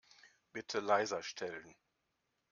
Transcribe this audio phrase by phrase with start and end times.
[0.51, 1.75] Bitte leiser stellen.